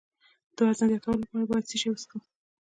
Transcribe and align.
د 0.55 0.57
وزن 0.67 0.87
زیاتولو 0.91 1.21
لپاره 1.23 1.47
باید 1.49 1.67
څه 1.69 1.75
شی 1.81 1.87
وڅښم؟ 1.89 2.19